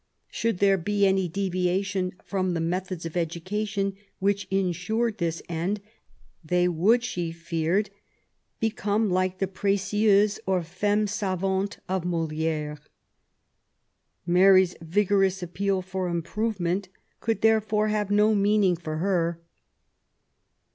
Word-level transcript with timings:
Should 0.31 0.57
there 0.57 0.79
be 0.79 1.05
any 1.05 1.27
deviation 1.27 2.13
from 2.23 2.55
the 2.55 2.59
methods 2.59 3.05
of 3.05 3.15
education 3.15 3.93
which 4.17 4.47
insured 4.49 5.19
this 5.19 5.43
end, 5.47 5.79
they 6.43 6.67
would, 6.67 7.03
she 7.03 7.31
feared, 7.31 7.91
become 8.59 9.11
like 9.11 9.37
the 9.37 9.45
PrScieuses 9.45 10.39
or 10.47 10.63
Femmes 10.63 11.11
Savantes 11.11 11.77
of 11.87 12.03
Moli^re. 12.03 12.79
Mary's 14.25 14.75
vigorous 14.81 15.43
appeal 15.43 15.83
for 15.83 16.07
improvement 16.07 16.89
could, 17.19 17.41
therefore, 17.41 17.89
have 17.89 18.09
no 18.09 18.33
meaning 18.33 18.75
for 18.75 18.97
her. 18.97 19.39